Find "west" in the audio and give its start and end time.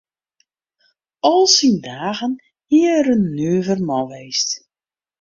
4.11-4.49